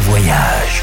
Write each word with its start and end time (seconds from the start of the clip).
Voyage. 0.00 0.82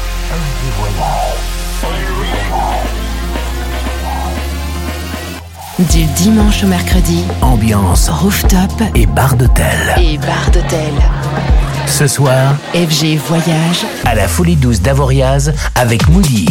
Du 5.78 6.04
dimanche 6.04 6.62
au 6.62 6.66
mercredi, 6.66 7.24
Ambiance 7.42 8.08
rooftop 8.08 8.70
et 8.94 9.06
bar 9.06 9.34
d'hôtel. 9.36 9.66
et 9.98 10.18
bar 10.18 10.50
d'hôtel. 10.52 10.92
Ce 11.86 12.06
soir, 12.06 12.54
FG 12.74 13.16
Voyage, 13.26 13.84
à 14.04 14.14
la 14.14 14.28
Folie 14.28 14.56
Douce 14.56 14.80
d'Avoriaz 14.80 15.52
avec 15.74 16.08
Moody. 16.08 16.46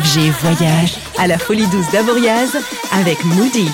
FG 0.00 0.32
Voyage 0.42 0.96
à 1.18 1.28
la 1.28 1.38
Folie 1.38 1.68
Douce 1.68 1.88
d'Avoriaz 1.92 2.56
avec 2.92 3.24
Moody. 3.24 3.68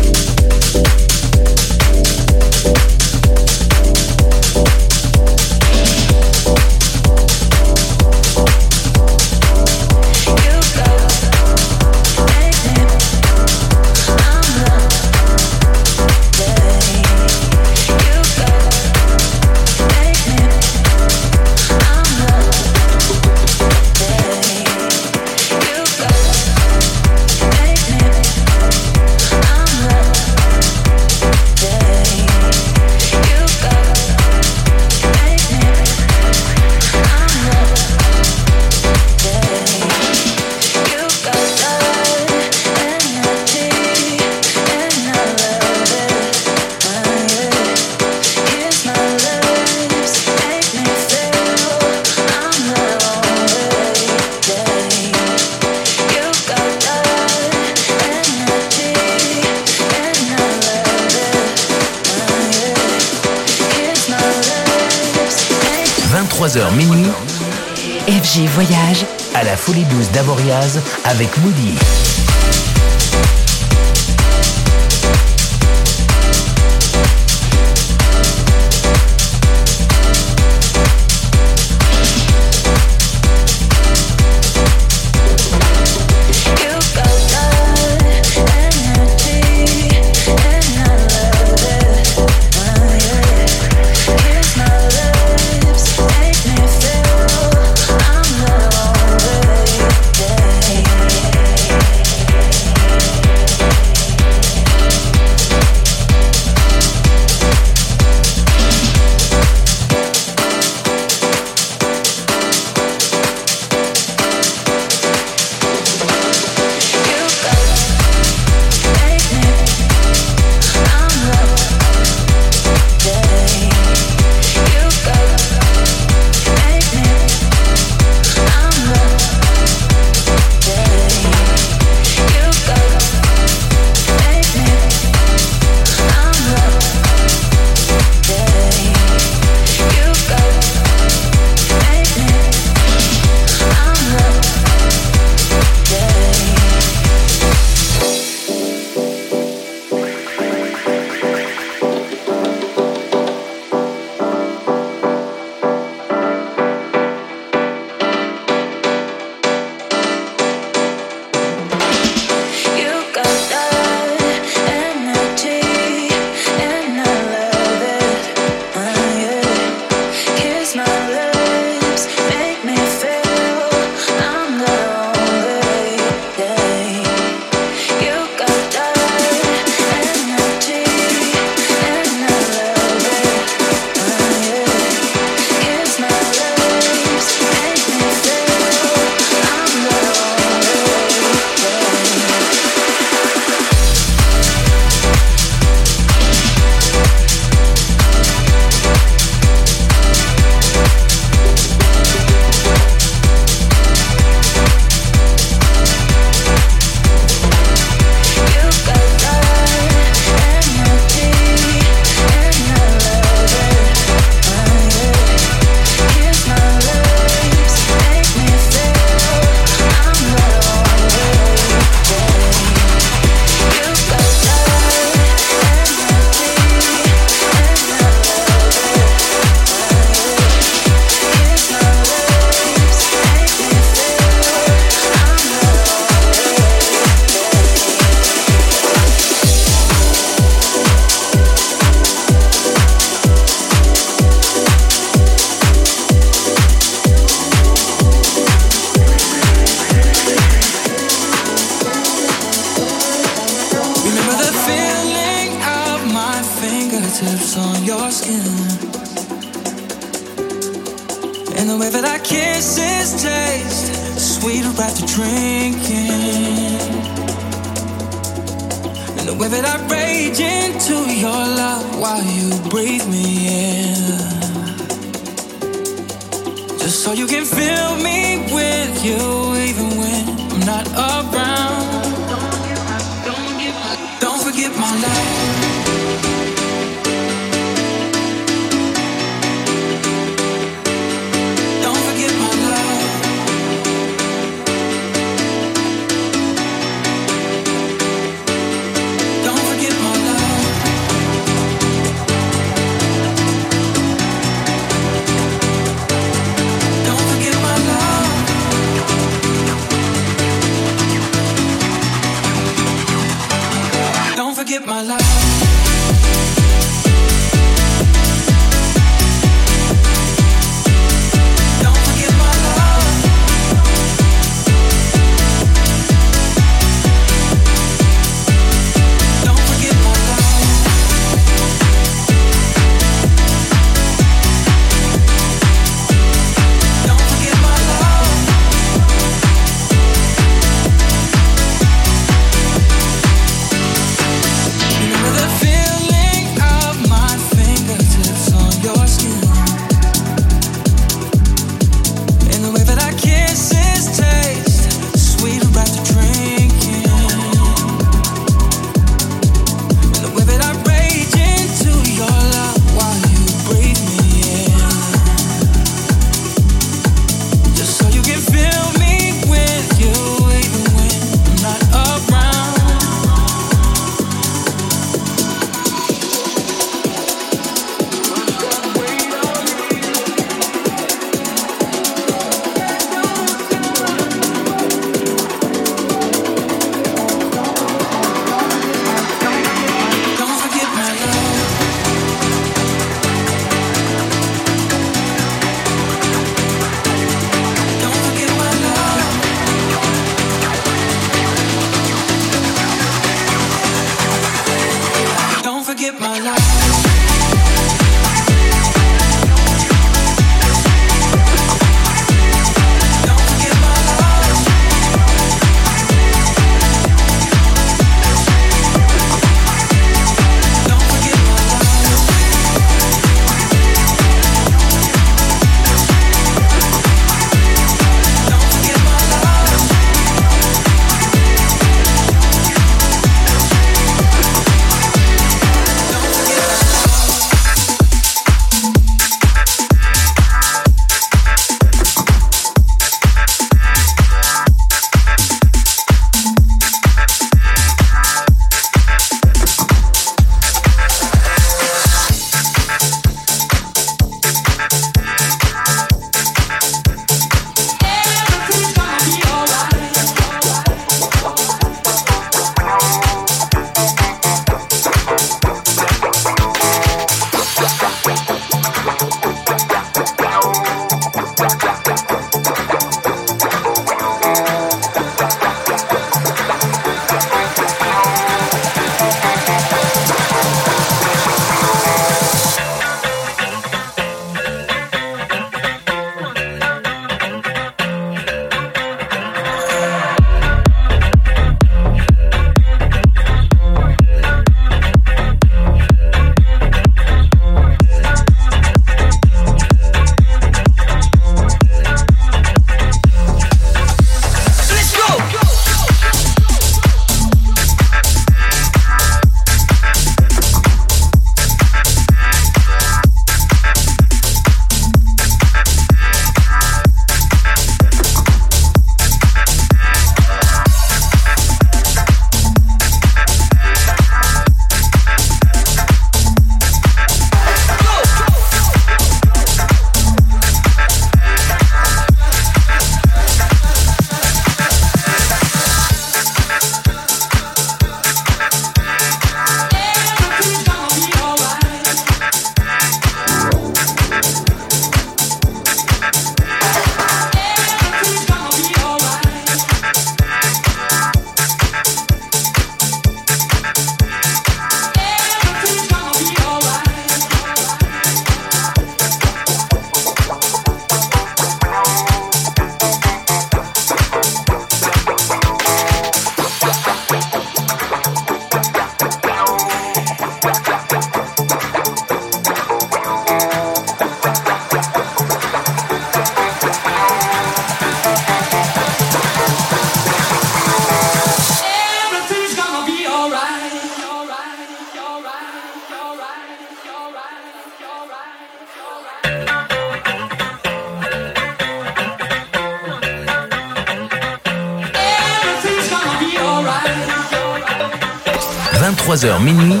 23h 599.44 599.62
minuit. 599.62 600.00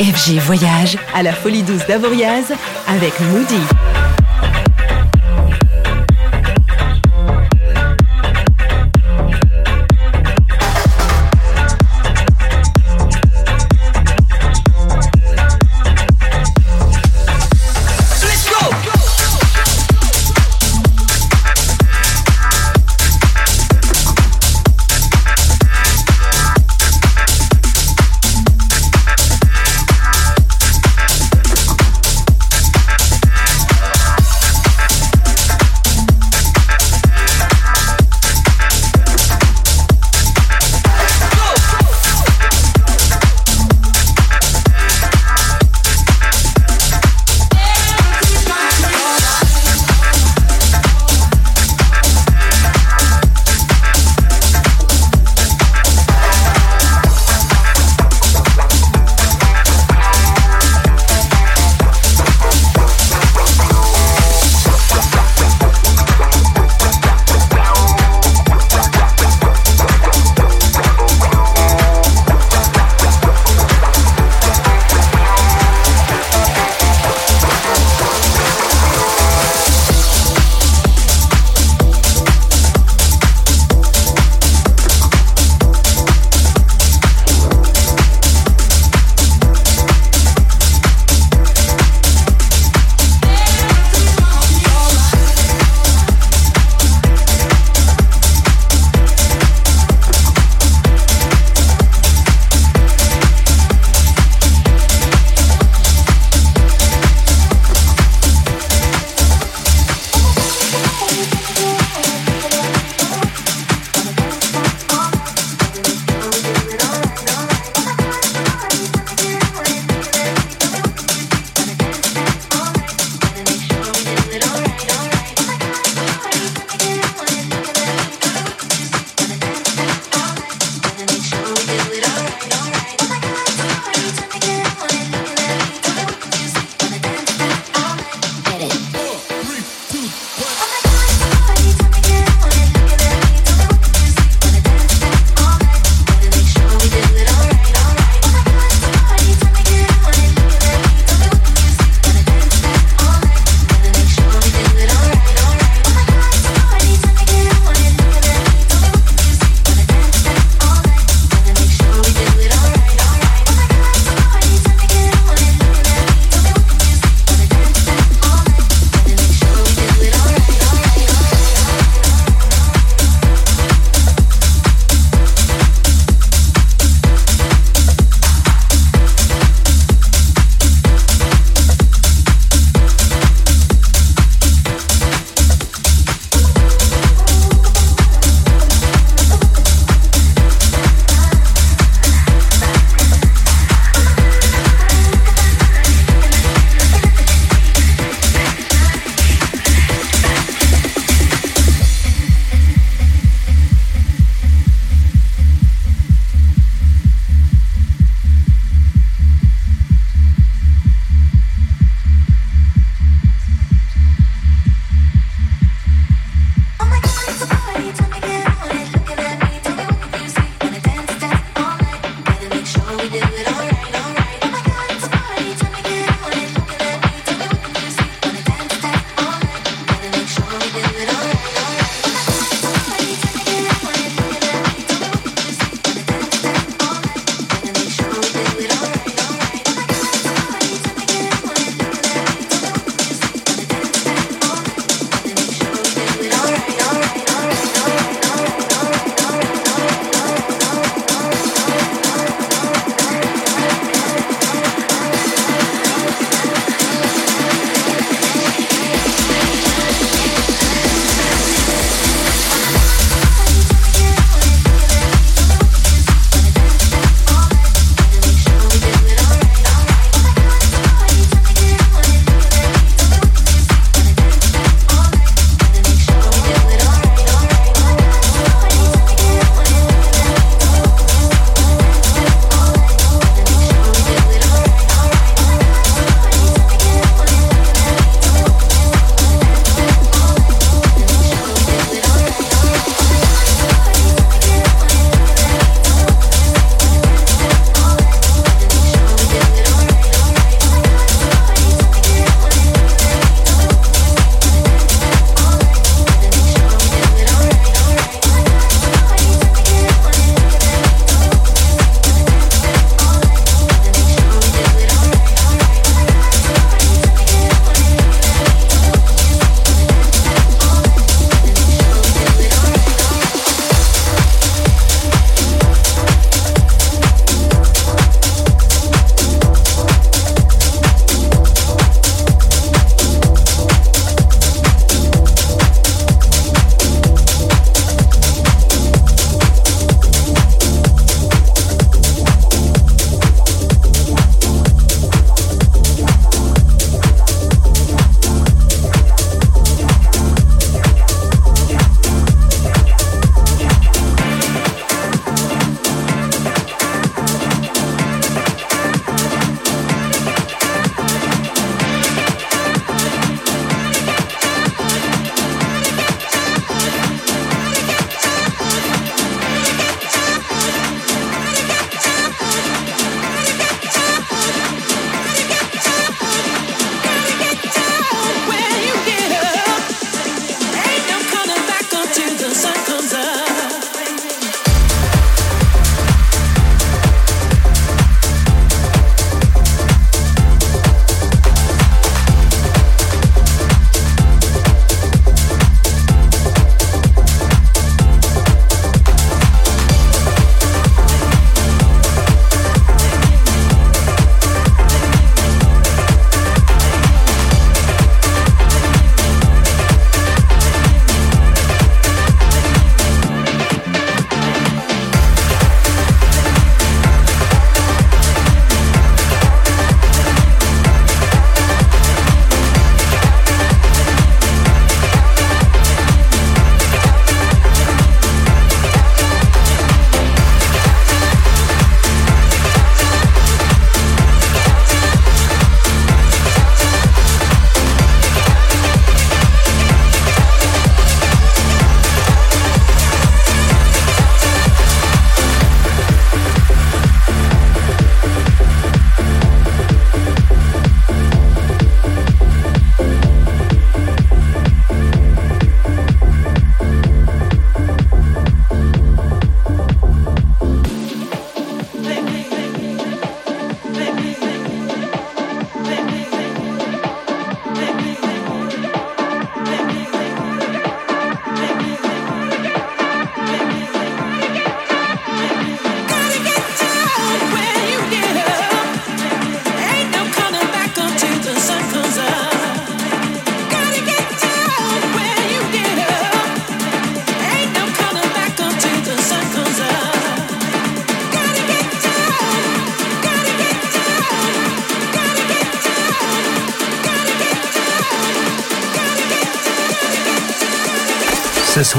FG 0.00 0.38
Voyage 0.38 0.96
à 1.14 1.22
la 1.22 1.32
Folie 1.32 1.62
Douce 1.62 1.86
d'Avoriaz 1.86 2.52
avec 2.86 3.18
Moody. 3.20 3.97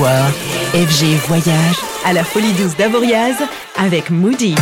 FG 0.02 1.28
Voyage 1.28 1.76
à 2.06 2.14
la 2.14 2.24
Folie 2.24 2.54
Douce 2.54 2.78
d'Avoriaz 2.78 3.36
avec 3.78 4.10
Moody. 4.10 4.56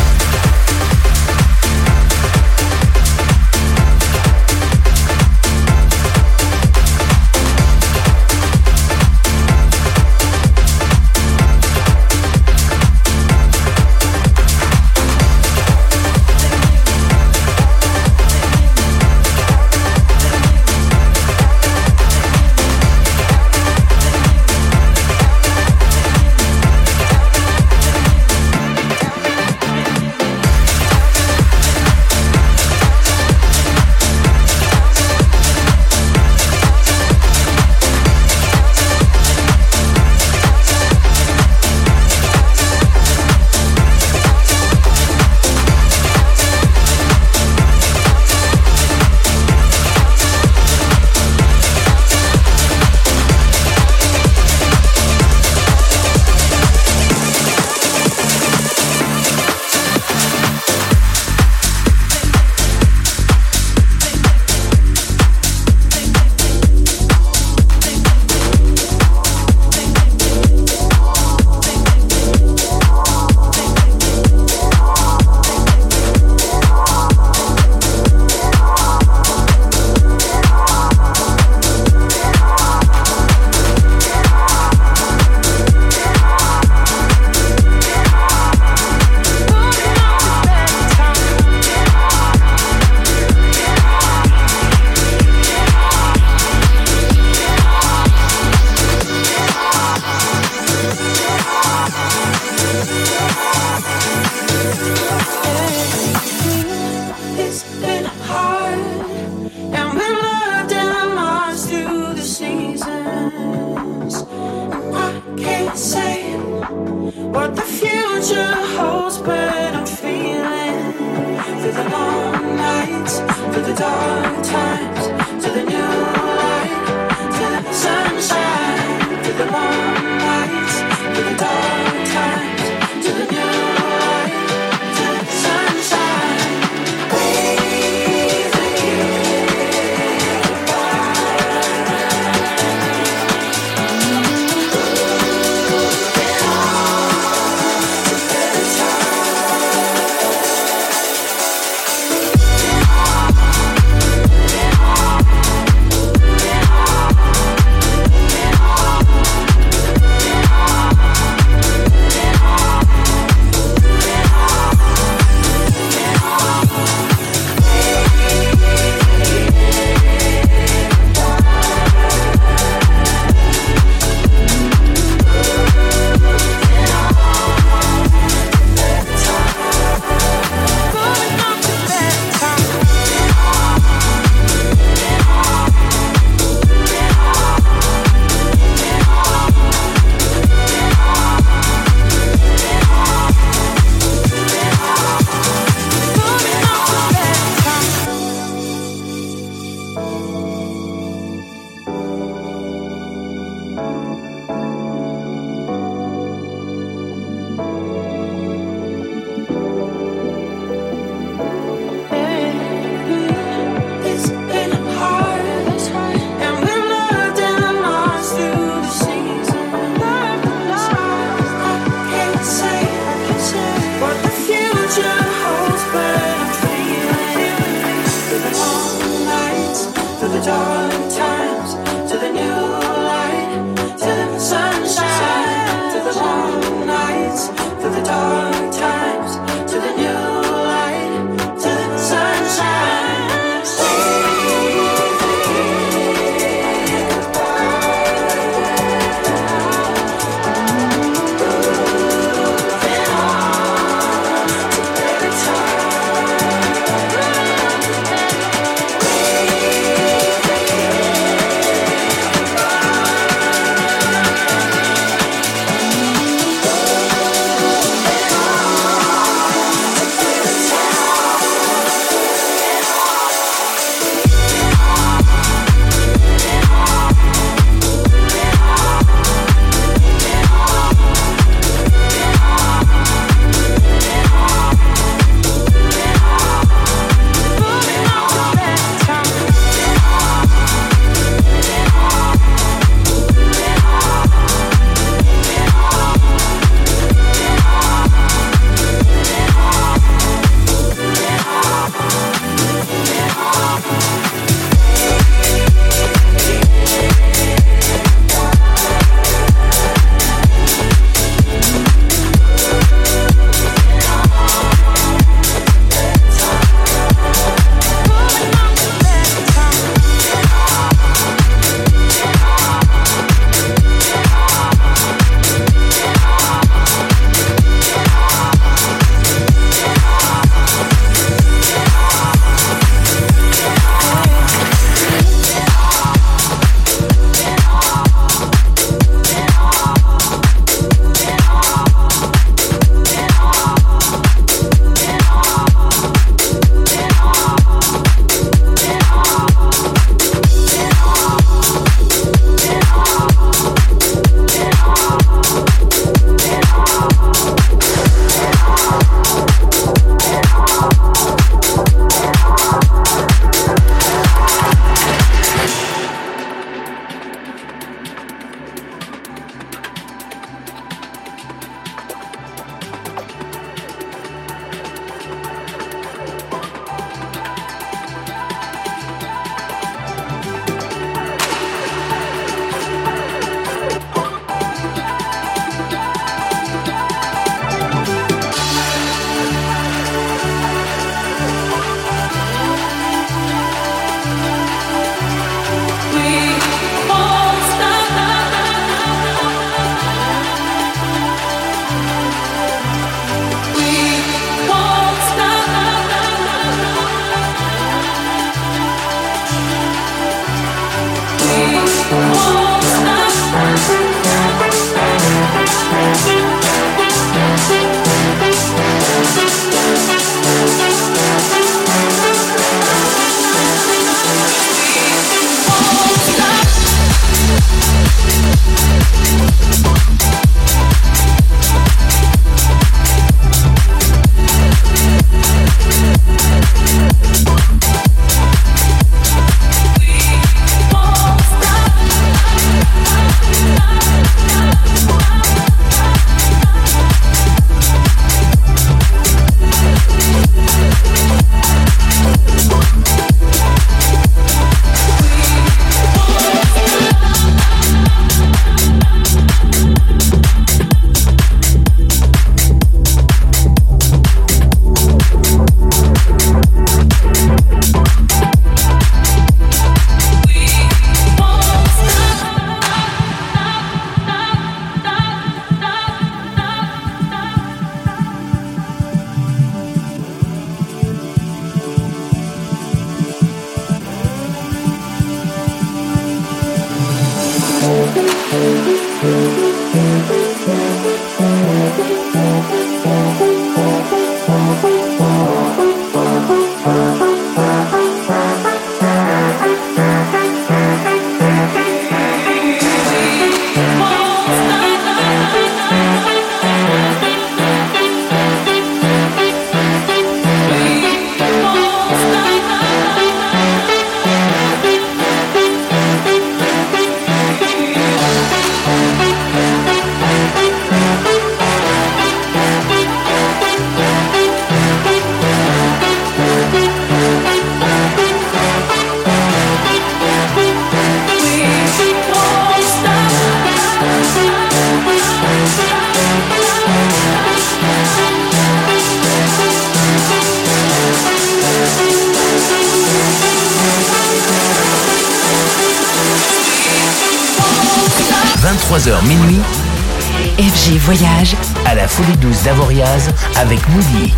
d'Avoriaz 552.68 553.30
avec 553.56 553.80
Moody. 553.88 554.37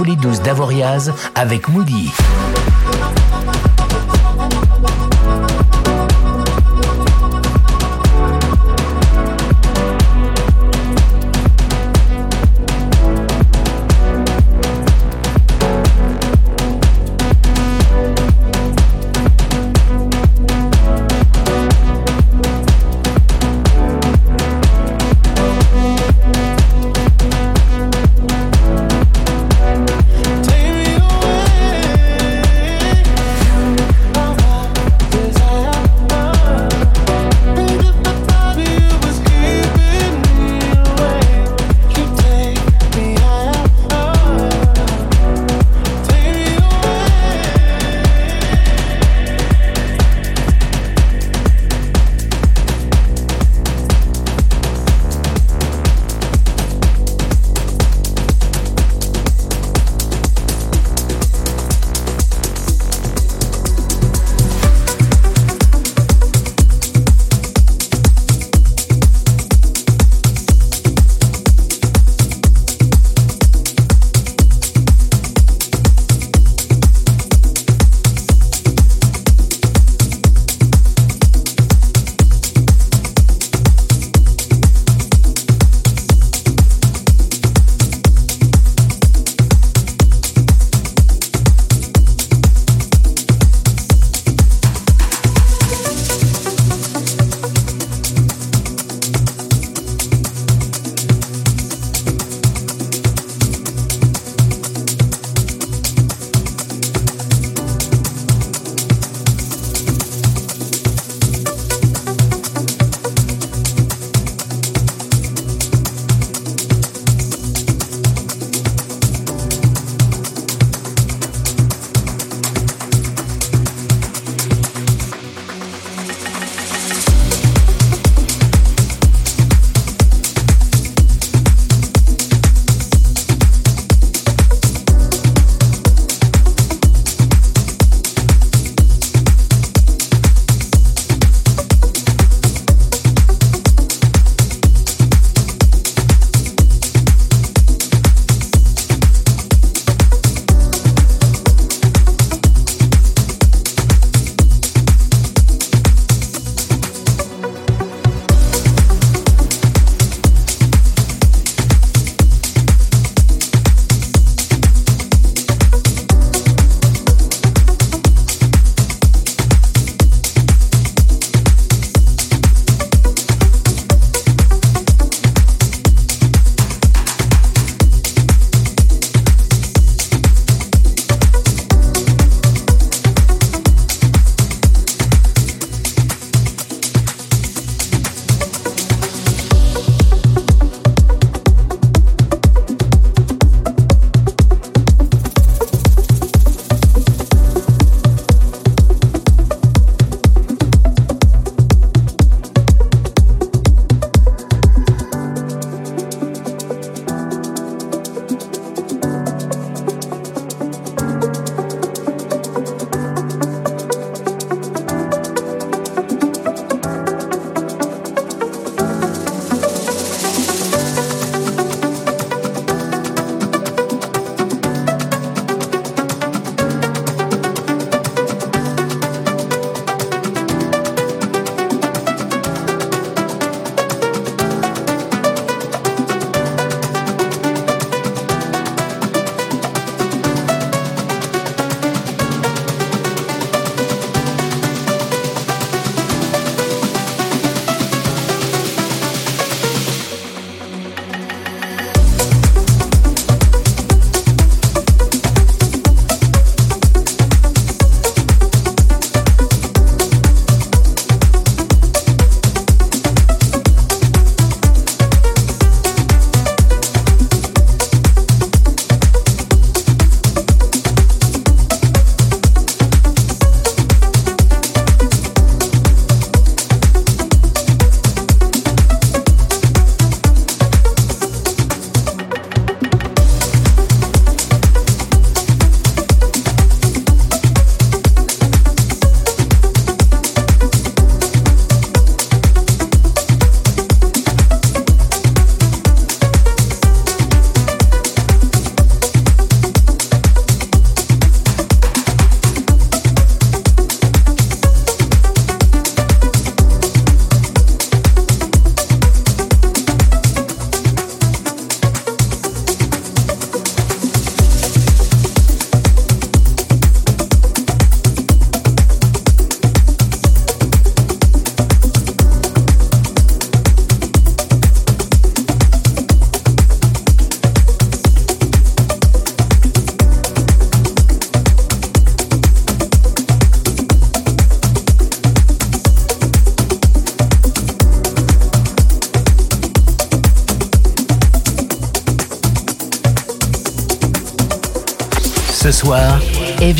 Folie 0.00 0.16
douce 0.16 0.40
d'Avoriaz 0.40 1.12
avec 1.34 1.68
Moody. 1.68 2.10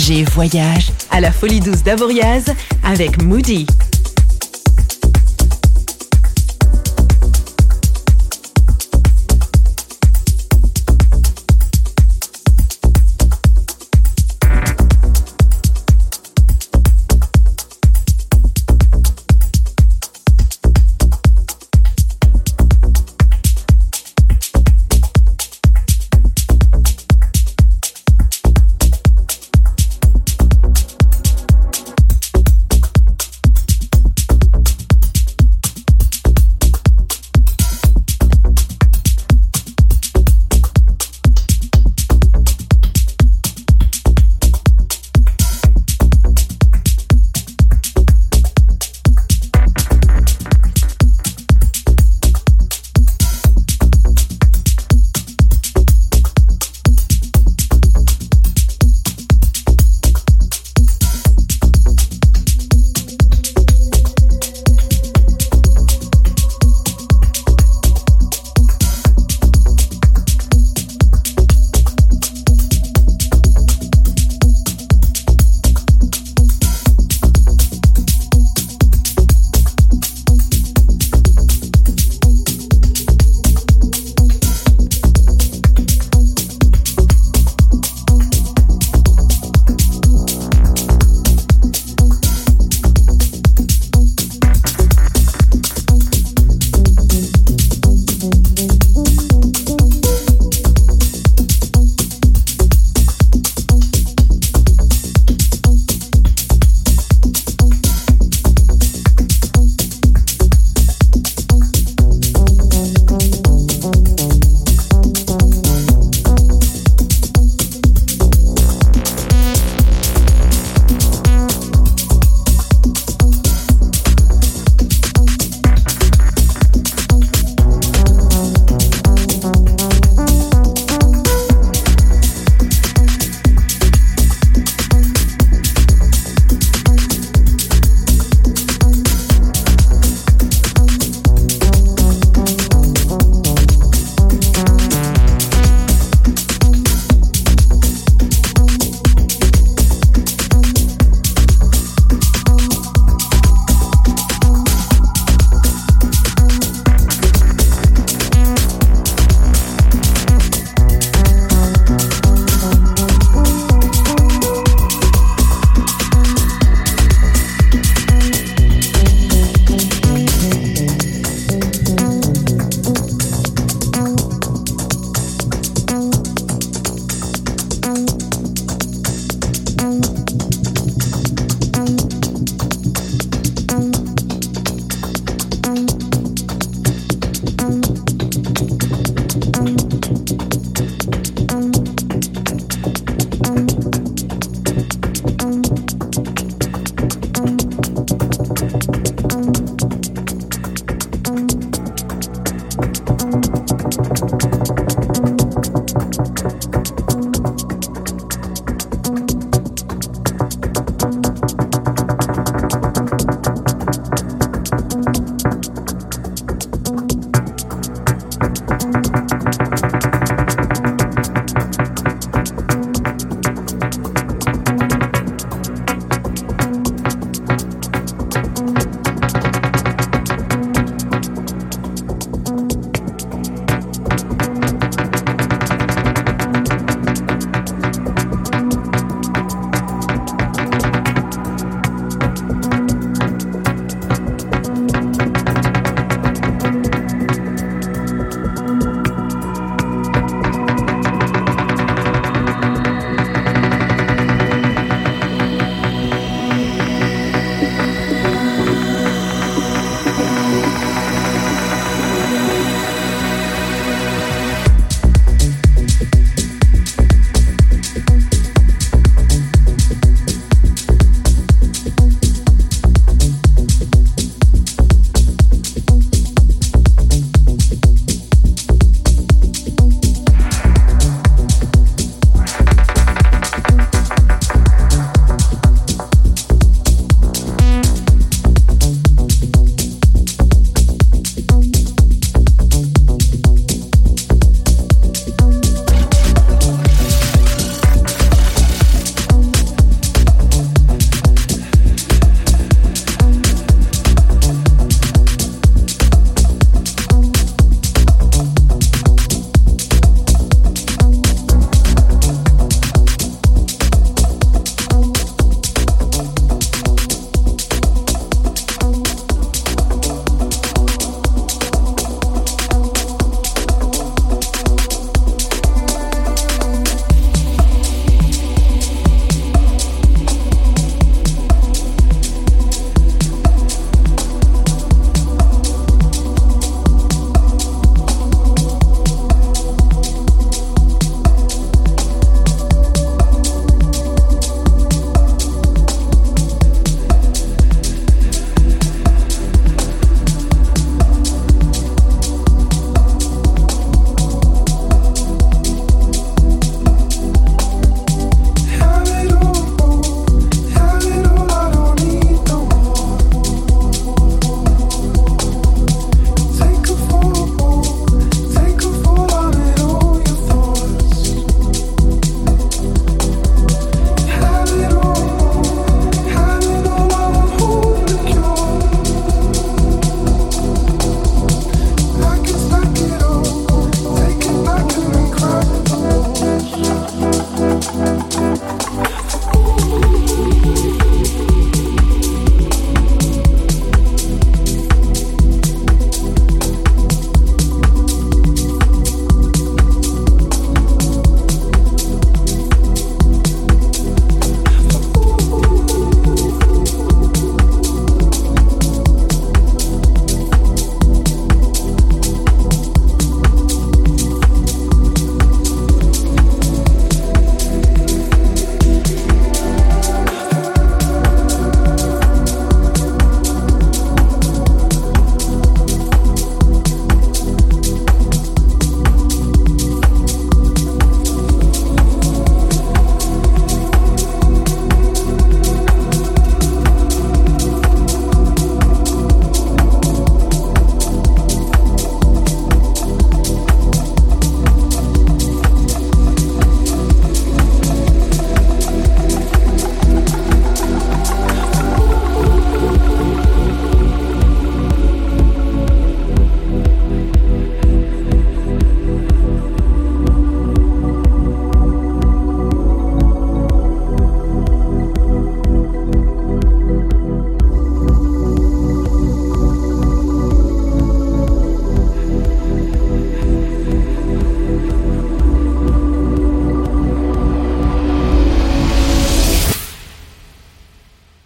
FG 0.01 0.25
Voyage 0.31 0.93
à 1.11 1.21
la 1.21 1.31
Folie 1.31 1.61
Douce 1.61 1.83
d'Avoriaz 1.83 2.45
avec 2.83 3.23
Moody. 3.23 3.67